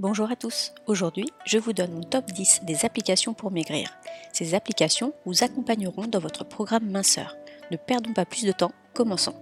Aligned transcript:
Bonjour 0.00 0.28
à 0.28 0.34
tous, 0.34 0.72
aujourd'hui 0.88 1.28
je 1.44 1.56
vous 1.56 1.72
donne 1.72 1.92
mon 1.92 2.02
top 2.02 2.24
10 2.26 2.62
des 2.64 2.84
applications 2.84 3.32
pour 3.32 3.52
maigrir. 3.52 3.96
Ces 4.32 4.54
applications 4.54 5.14
vous 5.24 5.44
accompagneront 5.44 6.08
dans 6.08 6.18
votre 6.18 6.44
programme 6.44 6.90
minceur. 6.90 7.36
Ne 7.70 7.76
perdons 7.76 8.12
pas 8.12 8.24
plus 8.24 8.44
de 8.44 8.50
temps, 8.50 8.72
commençons. 8.92 9.36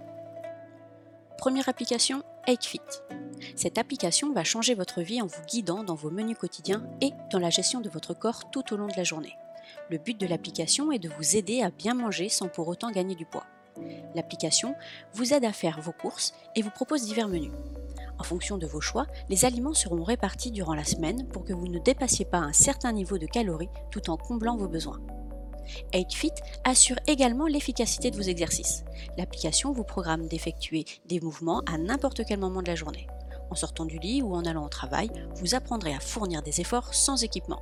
Première 1.39 1.69
application, 1.69 2.21
8fit. 2.47 2.79
Cette 3.55 3.79
application 3.79 4.31
va 4.31 4.43
changer 4.43 4.75
votre 4.75 5.01
vie 5.01 5.23
en 5.23 5.25
vous 5.25 5.41
guidant 5.47 5.83
dans 5.83 5.95
vos 5.95 6.11
menus 6.11 6.37
quotidiens 6.37 6.87
et 7.01 7.13
dans 7.31 7.39
la 7.39 7.49
gestion 7.49 7.81
de 7.81 7.89
votre 7.89 8.13
corps 8.13 8.51
tout 8.51 8.75
au 8.75 8.77
long 8.77 8.87
de 8.87 8.95
la 8.95 9.03
journée. 9.03 9.35
Le 9.89 9.97
but 9.97 10.19
de 10.19 10.27
l'application 10.27 10.91
est 10.91 10.99
de 10.99 11.09
vous 11.09 11.35
aider 11.35 11.63
à 11.63 11.71
bien 11.71 11.95
manger 11.95 12.29
sans 12.29 12.47
pour 12.47 12.67
autant 12.67 12.91
gagner 12.91 13.15
du 13.15 13.25
poids. 13.25 13.47
L'application 14.13 14.75
vous 15.13 15.33
aide 15.33 15.45
à 15.45 15.51
faire 15.51 15.81
vos 15.81 15.93
courses 15.93 16.35
et 16.55 16.61
vous 16.61 16.69
propose 16.69 17.05
divers 17.05 17.27
menus. 17.27 17.51
En 18.23 18.25
fonction 18.25 18.57
de 18.57 18.65
vos 18.65 18.79
choix, 18.79 19.05
les 19.27 19.43
aliments 19.43 19.73
seront 19.73 20.01
répartis 20.01 20.49
durant 20.49 20.75
la 20.75 20.85
semaine 20.85 21.27
pour 21.27 21.43
que 21.43 21.51
vous 21.51 21.67
ne 21.67 21.77
dépassiez 21.77 22.23
pas 22.23 22.37
un 22.37 22.53
certain 22.53 22.93
niveau 22.93 23.17
de 23.17 23.25
calories 23.25 23.67
tout 23.91 24.09
en 24.09 24.15
comblant 24.15 24.55
vos 24.55 24.69
besoins. 24.69 25.01
8fit 25.93 26.31
assure 26.63 26.95
également 27.05 27.47
l'efficacité 27.47 28.11
de 28.11 28.15
vos 28.15 28.21
exercices. 28.21 28.85
L'application 29.17 29.73
vous 29.73 29.83
programme 29.83 30.29
d'effectuer 30.29 30.85
des 31.05 31.19
mouvements 31.19 31.63
à 31.65 31.77
n'importe 31.77 32.23
quel 32.25 32.39
moment 32.39 32.61
de 32.61 32.69
la 32.69 32.75
journée. 32.75 33.07
En 33.51 33.55
sortant 33.55 33.83
du 33.83 33.99
lit 33.99 34.21
ou 34.21 34.33
en 34.33 34.45
allant 34.45 34.65
au 34.65 34.69
travail, 34.69 35.09
vous 35.35 35.53
apprendrez 35.53 35.93
à 35.93 35.99
fournir 35.99 36.41
des 36.43 36.61
efforts 36.61 36.93
sans 36.93 37.25
équipement. 37.25 37.61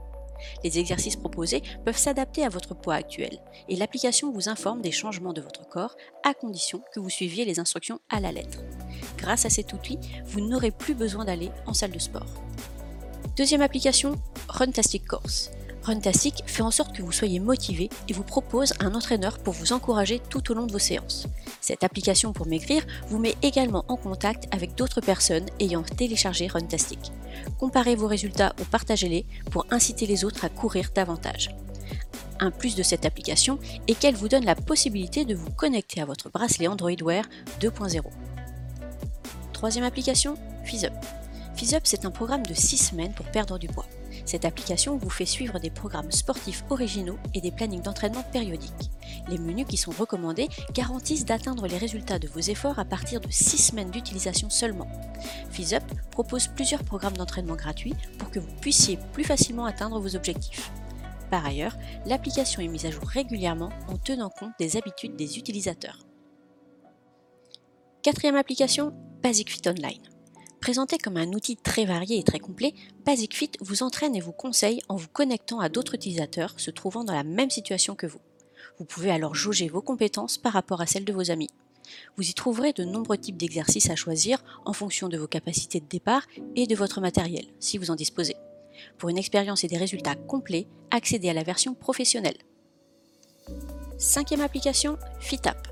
Les 0.64 0.78
exercices 0.78 1.16
proposés 1.16 1.64
peuvent 1.86 1.98
s'adapter 1.98 2.46
à 2.46 2.50
votre 2.50 2.76
poids 2.76 2.94
actuel 2.94 3.40
et 3.68 3.78
l'application 3.78 4.32
vous 4.32 4.48
informe 4.48 4.84
des 4.84 4.92
changements 4.92 5.34
de 5.34 5.42
votre 5.42 5.68
corps 5.68 5.96
à 6.24 6.36
condition 6.36 6.84
que 6.94 7.00
vous 7.00 7.10
suiviez 7.10 7.46
les 7.46 7.60
instructions 7.60 8.00
à 8.12 8.20
la 8.20 8.32
lettre. 8.32 8.60
Grâce 9.18 9.46
à 9.46 9.50
cet 9.50 9.74
outil, 9.74 9.98
vous 10.26 10.42
n'aurez 10.42 10.72
plus 10.72 10.94
besoin 10.94 11.26
d'aller 11.26 11.52
en 11.66 11.74
salle 11.74 11.92
de 11.92 12.00
sport. 12.00 12.28
Deuxième 13.38 13.62
application, 13.62 14.16
Runtastic 14.50 15.08
Course. 15.08 15.52
Runtastic 15.84 16.44
fait 16.46 16.62
en 16.62 16.70
sorte 16.70 16.96
que 16.96 17.02
vous 17.02 17.12
soyez 17.12 17.40
motivé 17.40 17.90
et 18.08 18.14
vous 18.14 18.24
propose 18.24 18.74
un 18.80 18.94
entraîneur 18.94 19.40
pour 19.40 19.54
vous 19.54 19.74
encourager 19.74 20.22
tout 20.30 20.52
au 20.52 20.54
long 20.54 20.68
de 20.68 20.72
vos 20.72 20.80
séances. 20.80 21.28
Cette 21.60 21.84
application 21.84 22.34
pour 22.34 22.46
maigrir 22.46 22.84
vous 23.08 23.18
met 23.18 23.36
également 23.42 23.86
en 23.88 23.96
contact 23.96 24.48
avec 24.52 24.76
d'autres 24.76 25.02
personnes 25.02 25.48
ayant 25.60 25.82
téléchargé 25.82 26.48
Runtastic. 26.48 27.12
Comparez 27.60 27.96
vos 27.96 28.08
résultats 28.08 28.54
ou 28.62 28.66
partagez-les 28.66 29.26
pour 29.50 29.66
inciter 29.72 30.06
les 30.06 30.24
autres 30.24 30.46
à 30.46 30.50
courir 30.50 30.90
davantage. 30.94 31.50
Un 32.40 32.52
plus 32.52 32.76
de 32.76 32.84
cette 32.84 33.06
application 33.06 33.60
est 33.88 33.98
qu'elle 33.98 34.16
vous 34.16 34.28
donne 34.28 34.46
la 34.46 34.56
possibilité 34.56 35.26
de 35.26 35.36
vous 35.36 35.52
connecter 35.52 36.02
à 36.02 36.06
votre 36.06 36.30
bracelet 36.30 36.68
Android 36.68 36.92
Wear 37.04 37.26
2.0. 37.60 38.02
Troisième 39.62 39.86
application, 39.86 40.40
FizzUp. 40.64 40.92
FizzUp, 41.56 41.82
c'est 41.84 42.06
un 42.06 42.10
programme 42.10 42.44
de 42.44 42.56
6 42.56 42.78
semaines 42.78 43.14
pour 43.14 43.28
perdre 43.28 43.60
du 43.60 43.68
poids. 43.68 43.86
Cette 44.26 44.44
application 44.44 44.98
vous 44.98 45.12
fait 45.12 45.28
suivre 45.28 45.60
des 45.60 45.70
programmes 45.70 46.12
sportifs 46.12 46.64
originaux 46.72 47.20
et 47.36 47.42
des 47.42 47.52
plannings 47.52 47.84
d'entraînement 47.84 48.24
périodiques. 48.24 48.90
Les 49.30 49.38
menus 49.38 49.68
qui 49.70 49.78
sont 49.78 49.92
recommandés 49.92 50.50
garantissent 50.74 51.26
d'atteindre 51.26 51.68
les 51.68 51.78
résultats 51.78 52.18
de 52.18 52.28
vos 52.28 52.40
efforts 52.40 52.80
à 52.80 52.86
partir 52.86 53.22
de 53.22 53.30
6 53.30 53.60
semaines 53.60 53.92
d'utilisation 53.92 54.50
seulement. 54.50 54.88
FizzUp 55.52 55.84
propose 56.10 56.48
plusieurs 56.48 56.84
programmes 56.84 57.18
d'entraînement 57.18 57.56
gratuits 57.56 57.94
pour 58.18 58.32
que 58.32 58.40
vous 58.40 58.56
puissiez 58.62 58.98
plus 59.14 59.26
facilement 59.26 59.66
atteindre 59.66 60.00
vos 60.00 60.16
objectifs. 60.16 60.72
Par 61.30 61.46
ailleurs, 61.46 61.78
l'application 62.08 62.64
est 62.64 62.68
mise 62.68 62.88
à 62.88 62.90
jour 62.90 63.08
régulièrement 63.08 63.70
en 63.90 63.98
tenant 63.98 64.32
compte 64.32 64.54
des 64.58 64.76
habitudes 64.76 65.16
des 65.16 65.38
utilisateurs. 65.38 66.00
Quatrième 68.04 68.36
application, 68.36 68.94
Basic 69.22 69.52
Fit 69.52 69.62
Online. 69.68 70.02
Présenté 70.60 70.98
comme 70.98 71.18
un 71.18 71.34
outil 71.34 71.56
très 71.56 71.86
varié 71.86 72.18
et 72.18 72.24
très 72.24 72.40
complet, 72.40 72.74
BasicFit 73.06 73.52
vous 73.60 73.84
entraîne 73.84 74.16
et 74.16 74.22
vous 74.22 74.32
conseille 74.32 74.82
en 74.90 74.96
vous 74.96 75.08
connectant 75.08 75.60
à 75.60 75.70
d'autres 75.70 75.94
utilisateurs 75.94 76.60
se 76.60 76.72
trouvant 76.72 77.04
dans 77.04 77.14
la 77.14 77.24
même 77.24 77.52
situation 77.52 77.94
que 77.94 78.08
vous. 78.08 78.22
Vous 78.80 78.86
pouvez 78.86 79.12
alors 79.12 79.36
jauger 79.36 79.68
vos 79.68 79.84
compétences 79.84 80.40
par 80.40 80.54
rapport 80.54 80.82
à 80.82 80.88
celles 80.88 81.06
de 81.06 81.14
vos 81.14 81.30
amis. 81.30 81.52
Vous 82.18 82.28
y 82.28 82.34
trouverez 82.34 82.74
de 82.74 82.84
nombreux 82.84 83.20
types 83.20 83.38
d'exercices 83.38 83.92
à 83.92 83.96
choisir 83.96 84.44
en 84.66 84.74
fonction 84.74 85.08
de 85.08 85.20
vos 85.20 85.28
capacités 85.28 85.80
de 85.80 85.88
départ 85.88 86.26
et 86.56 86.66
de 86.66 86.76
votre 86.76 87.02
matériel, 87.02 87.46
si 87.60 87.78
vous 87.78 87.92
en 87.92 87.96
disposez. 87.96 88.36
Pour 88.98 89.10
une 89.10 89.20
expérience 89.20 89.64
et 89.64 89.68
des 89.68 89.78
résultats 89.78 90.16
complets, 90.16 90.66
accédez 90.90 91.30
à 91.30 91.34
la 91.34 91.44
version 91.44 91.76
professionnelle. 91.76 92.38
Cinquième 94.00 94.42
application, 94.42 94.98
FitApp. 95.20 95.71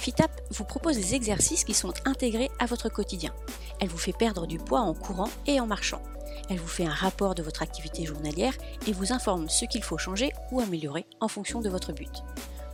FitApp 0.00 0.30
vous 0.50 0.64
propose 0.64 0.96
des 0.96 1.14
exercices 1.14 1.62
qui 1.62 1.74
sont 1.74 1.92
intégrés 2.06 2.50
à 2.58 2.64
votre 2.64 2.88
quotidien. 2.88 3.34
Elle 3.80 3.90
vous 3.90 3.98
fait 3.98 4.14
perdre 4.14 4.46
du 4.46 4.56
poids 4.56 4.80
en 4.80 4.94
courant 4.94 5.28
et 5.46 5.60
en 5.60 5.66
marchant. 5.66 6.00
Elle 6.48 6.58
vous 6.58 6.68
fait 6.68 6.86
un 6.86 6.92
rapport 6.92 7.34
de 7.34 7.42
votre 7.42 7.60
activité 7.60 8.06
journalière 8.06 8.54
et 8.86 8.92
vous 8.92 9.12
informe 9.12 9.50
ce 9.50 9.66
qu'il 9.66 9.82
faut 9.82 9.98
changer 9.98 10.32
ou 10.52 10.60
améliorer 10.60 11.04
en 11.20 11.28
fonction 11.28 11.60
de 11.60 11.68
votre 11.68 11.92
but. 11.92 12.22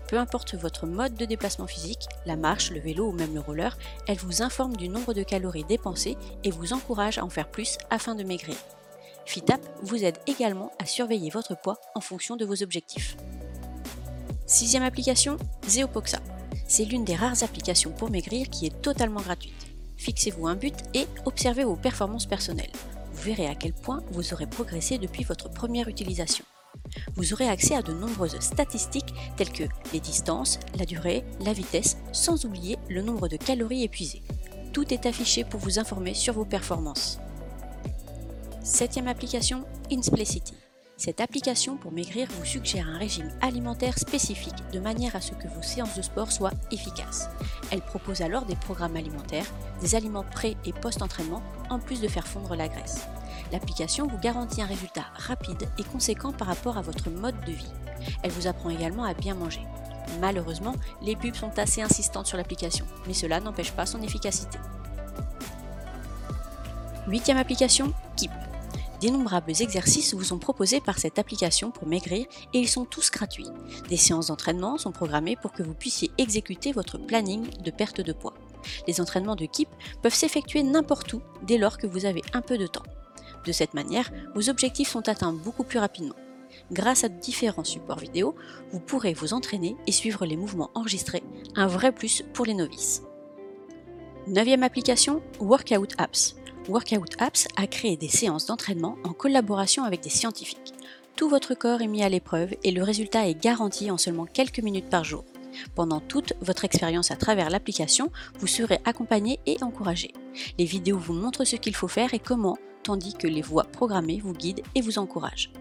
Peu 0.06 0.18
importe 0.18 0.54
votre 0.54 0.86
mode 0.86 1.16
de 1.16 1.24
déplacement 1.24 1.66
physique, 1.66 2.06
la 2.26 2.36
marche, 2.36 2.70
le 2.70 2.78
vélo 2.78 3.08
ou 3.08 3.12
même 3.12 3.34
le 3.34 3.40
roller, 3.40 3.76
elle 4.06 4.18
vous 4.18 4.40
informe 4.40 4.76
du 4.76 4.88
nombre 4.88 5.12
de 5.12 5.24
calories 5.24 5.64
dépensées 5.64 6.16
et 6.44 6.52
vous 6.52 6.74
encourage 6.74 7.18
à 7.18 7.24
en 7.24 7.28
faire 7.28 7.50
plus 7.50 7.76
afin 7.90 8.14
de 8.14 8.22
maigrir. 8.22 8.56
FitApp 9.24 9.60
vous 9.82 10.04
aide 10.04 10.18
également 10.28 10.70
à 10.78 10.86
surveiller 10.86 11.30
votre 11.30 11.60
poids 11.60 11.80
en 11.96 12.00
fonction 12.00 12.36
de 12.36 12.44
vos 12.44 12.62
objectifs. 12.62 13.16
Sixième 14.46 14.84
application, 14.84 15.38
Zeopoxa. 15.66 16.20
C'est 16.66 16.84
l'une 16.84 17.04
des 17.04 17.14
rares 17.14 17.42
applications 17.42 17.92
pour 17.92 18.10
maigrir 18.10 18.48
qui 18.50 18.66
est 18.66 18.82
totalement 18.82 19.20
gratuite. 19.20 19.66
Fixez-vous 19.96 20.46
un 20.46 20.56
but 20.56 20.74
et 20.94 21.06
observez 21.24 21.64
vos 21.64 21.76
performances 21.76 22.26
personnelles. 22.26 22.72
Vous 23.12 23.22
verrez 23.22 23.46
à 23.46 23.54
quel 23.54 23.72
point 23.72 24.02
vous 24.10 24.32
aurez 24.32 24.46
progressé 24.46 24.98
depuis 24.98 25.24
votre 25.24 25.50
première 25.50 25.88
utilisation. 25.88 26.44
Vous 27.14 27.32
aurez 27.32 27.48
accès 27.48 27.74
à 27.74 27.82
de 27.82 27.92
nombreuses 27.92 28.38
statistiques 28.40 29.14
telles 29.36 29.52
que 29.52 29.64
les 29.92 30.00
distances, 30.00 30.58
la 30.78 30.84
durée, 30.84 31.24
la 31.40 31.52
vitesse, 31.52 31.96
sans 32.12 32.44
oublier 32.44 32.76
le 32.88 33.02
nombre 33.02 33.28
de 33.28 33.36
calories 33.36 33.84
épuisées. 33.84 34.22
Tout 34.72 34.92
est 34.92 35.06
affiché 35.06 35.44
pour 35.44 35.60
vous 35.60 35.78
informer 35.78 36.14
sur 36.14 36.34
vos 36.34 36.44
performances. 36.44 37.18
Septième 38.62 39.08
application, 39.08 39.64
Insplicity. 39.90 40.54
Cette 40.98 41.20
application 41.20 41.76
pour 41.76 41.92
maigrir 41.92 42.26
vous 42.38 42.44
suggère 42.46 42.88
un 42.88 42.96
régime 42.96 43.30
alimentaire 43.42 43.98
spécifique 43.98 44.54
de 44.72 44.80
manière 44.80 45.14
à 45.14 45.20
ce 45.20 45.32
que 45.32 45.46
vos 45.46 45.62
séances 45.62 45.94
de 45.94 46.00
sport 46.00 46.32
soient 46.32 46.54
efficaces. 46.70 47.28
Elle 47.70 47.82
propose 47.82 48.22
alors 48.22 48.46
des 48.46 48.56
programmes 48.56 48.96
alimentaires, 48.96 49.44
des 49.82 49.94
aliments 49.94 50.24
pré- 50.24 50.56
et 50.64 50.72
post-entraînement, 50.72 51.42
en 51.68 51.78
plus 51.78 52.00
de 52.00 52.08
faire 52.08 52.26
fondre 52.26 52.56
la 52.56 52.68
graisse. 52.68 53.06
L'application 53.52 54.06
vous 54.06 54.18
garantit 54.18 54.62
un 54.62 54.66
résultat 54.66 55.04
rapide 55.14 55.68
et 55.78 55.84
conséquent 55.84 56.32
par 56.32 56.48
rapport 56.48 56.78
à 56.78 56.82
votre 56.82 57.10
mode 57.10 57.38
de 57.44 57.52
vie. 57.52 57.72
Elle 58.22 58.30
vous 58.32 58.46
apprend 58.46 58.70
également 58.70 59.04
à 59.04 59.12
bien 59.12 59.34
manger. 59.34 59.60
Malheureusement, 60.20 60.74
les 61.02 61.14
pubs 61.14 61.34
sont 61.34 61.58
assez 61.58 61.82
insistantes 61.82 62.26
sur 62.26 62.38
l'application, 62.38 62.86
mais 63.06 63.12
cela 63.14 63.38
n'empêche 63.40 63.72
pas 63.72 63.84
son 63.84 64.00
efficacité. 64.02 64.58
Huitième 67.06 67.36
application. 67.36 67.92
D'innombrables 69.00 69.52
exercices 69.60 70.14
vous 70.14 70.24
sont 70.24 70.38
proposés 70.38 70.80
par 70.80 70.98
cette 70.98 71.18
application 71.18 71.70
pour 71.70 71.86
maigrir 71.86 72.26
et 72.54 72.58
ils 72.58 72.68
sont 72.68 72.84
tous 72.84 73.10
gratuits. 73.10 73.48
Des 73.88 73.96
séances 73.96 74.28
d'entraînement 74.28 74.78
sont 74.78 74.92
programmées 74.92 75.36
pour 75.36 75.52
que 75.52 75.62
vous 75.62 75.74
puissiez 75.74 76.10
exécuter 76.18 76.72
votre 76.72 76.98
planning 76.98 77.46
de 77.62 77.70
perte 77.70 78.00
de 78.00 78.12
poids. 78.12 78.34
Les 78.88 79.00
entraînements 79.00 79.36
de 79.36 79.46
Keep 79.46 79.68
peuvent 80.02 80.14
s'effectuer 80.14 80.62
n'importe 80.62 81.12
où 81.12 81.20
dès 81.42 81.58
lors 81.58 81.78
que 81.78 81.86
vous 81.86 82.06
avez 82.06 82.22
un 82.32 82.40
peu 82.40 82.56
de 82.56 82.66
temps. 82.66 82.82
De 83.44 83.52
cette 83.52 83.74
manière, 83.74 84.10
vos 84.34 84.48
objectifs 84.48 84.88
sont 84.88 85.08
atteints 85.08 85.32
beaucoup 85.32 85.64
plus 85.64 85.78
rapidement. 85.78 86.16
Grâce 86.72 87.04
à 87.04 87.08
différents 87.08 87.64
supports 87.64 87.98
vidéo, 87.98 88.34
vous 88.72 88.80
pourrez 88.80 89.12
vous 89.12 89.34
entraîner 89.34 89.76
et 89.86 89.92
suivre 89.92 90.24
les 90.24 90.36
mouvements 90.36 90.70
enregistrés, 90.74 91.22
un 91.54 91.66
vrai 91.66 91.92
plus 91.92 92.24
pour 92.32 92.46
les 92.46 92.54
novices. 92.54 93.02
Neuvième 94.26 94.64
application, 94.64 95.22
Workout 95.38 95.94
Apps. 95.98 96.34
Workout 96.68 97.14
Apps 97.20 97.46
a 97.56 97.68
créé 97.68 97.96
des 97.96 98.08
séances 98.08 98.46
d'entraînement 98.46 98.96
en 99.04 99.12
collaboration 99.12 99.84
avec 99.84 100.00
des 100.00 100.10
scientifiques. 100.10 100.74
Tout 101.14 101.28
votre 101.28 101.54
corps 101.54 101.80
est 101.80 101.86
mis 101.86 102.02
à 102.02 102.08
l'épreuve 102.08 102.54
et 102.64 102.72
le 102.72 102.82
résultat 102.82 103.28
est 103.28 103.40
garanti 103.40 103.90
en 103.90 103.96
seulement 103.96 104.26
quelques 104.26 104.58
minutes 104.58 104.90
par 104.90 105.04
jour. 105.04 105.24
Pendant 105.76 106.00
toute 106.00 106.32
votre 106.40 106.64
expérience 106.64 107.12
à 107.12 107.16
travers 107.16 107.50
l'application, 107.50 108.10
vous 108.40 108.48
serez 108.48 108.80
accompagné 108.84 109.38
et 109.46 109.62
encouragé. 109.62 110.12
Les 110.58 110.64
vidéos 110.64 110.98
vous 110.98 111.14
montrent 111.14 111.44
ce 111.44 111.56
qu'il 111.56 111.74
faut 111.74 111.88
faire 111.88 112.14
et 112.14 112.18
comment, 112.18 112.58
tandis 112.82 113.14
que 113.14 113.28
les 113.28 113.42
voix 113.42 113.64
programmées 113.64 114.20
vous 114.22 114.34
guident 114.34 114.62
et 114.74 114.80
vous 114.80 114.98
encouragent. 114.98 115.52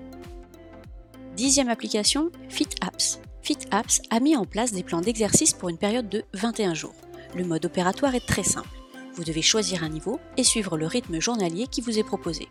Dixième 1.36 1.70
application, 1.70 2.32
FitApps. 2.50 3.20
FitApps 3.44 4.02
a 4.10 4.20
mis 4.20 4.36
en 4.36 4.46
place 4.46 4.74
des 4.74 4.84
plans 4.84 5.02
d'exercice 5.02 5.54
pour 5.54 5.70
une 5.70 5.78
période 5.78 6.10
de 6.10 6.24
21 6.34 6.74
jours. 6.74 6.96
Le 7.36 7.46
mode 7.46 7.66
opératoire 7.66 8.16
est 8.16 8.26
très 8.26 8.44
simple. 8.44 8.85
Vous 9.16 9.24
devez 9.24 9.42
choisir 9.42 9.84
un 9.84 9.90
niveau 9.90 10.20
et 10.36 10.44
suivre 10.44 10.78
le 10.78 10.88
rythme 10.88 11.22
journalier 11.22 11.68
qui 11.68 11.80
vous 11.80 11.98
est 11.98 12.04
proposé. 12.04 12.50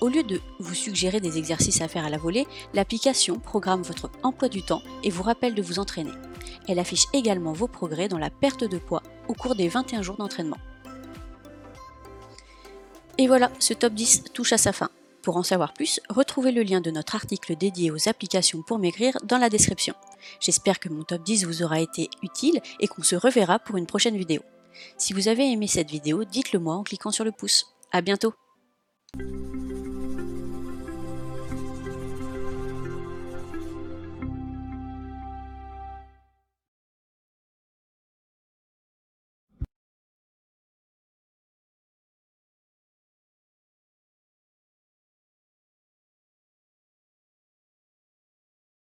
Au 0.00 0.08
lieu 0.08 0.22
de 0.22 0.40
vous 0.60 0.74
suggérer 0.74 1.20
des 1.20 1.36
exercices 1.36 1.80
à 1.80 1.88
faire 1.88 2.04
à 2.04 2.10
la 2.10 2.18
volée, 2.18 2.46
l'application 2.74 3.40
programme 3.40 3.82
votre 3.82 4.10
emploi 4.22 4.48
du 4.48 4.62
temps 4.62 4.82
et 5.02 5.10
vous 5.10 5.24
rappelle 5.24 5.54
de 5.54 5.62
vous 5.62 5.78
entraîner. 5.78 6.12
Elle 6.68 6.78
affiche 6.78 7.06
également 7.12 7.52
vos 7.52 7.66
progrès 7.66 8.08
dans 8.08 8.18
la 8.18 8.30
perte 8.30 8.62
de 8.62 8.78
poids 8.78 9.02
au 9.26 9.34
cours 9.34 9.56
des 9.56 9.68
21 9.68 10.02
jours 10.02 10.16
d'entraînement. 10.16 10.58
Et 13.18 13.26
voilà, 13.26 13.50
ce 13.58 13.74
top 13.74 13.94
10 13.94 14.24
touche 14.32 14.52
à 14.52 14.58
sa 14.58 14.72
fin. 14.72 14.90
Pour 15.22 15.36
en 15.36 15.42
savoir 15.42 15.72
plus, 15.72 16.00
retrouvez 16.08 16.52
le 16.52 16.62
lien 16.62 16.80
de 16.80 16.92
notre 16.92 17.16
article 17.16 17.56
dédié 17.56 17.90
aux 17.90 18.08
applications 18.08 18.62
pour 18.62 18.78
maigrir 18.78 19.16
dans 19.24 19.38
la 19.38 19.48
description. 19.48 19.94
J'espère 20.38 20.78
que 20.78 20.88
mon 20.88 21.02
top 21.02 21.24
10 21.24 21.46
vous 21.46 21.62
aura 21.64 21.80
été 21.80 22.10
utile 22.22 22.60
et 22.78 22.86
qu'on 22.86 23.02
se 23.02 23.16
reverra 23.16 23.58
pour 23.58 23.76
une 23.76 23.86
prochaine 23.86 24.16
vidéo. 24.16 24.42
Si 24.98 25.12
vous 25.12 25.28
avez 25.28 25.50
aimé 25.50 25.66
cette 25.66 25.90
vidéo, 25.90 26.24
dites-le 26.24 26.58
moi 26.58 26.74
en 26.74 26.82
cliquant 26.82 27.10
sur 27.10 27.24
le 27.24 27.32
pouce. 27.32 27.74
À 27.92 28.00
bientôt 28.00 28.34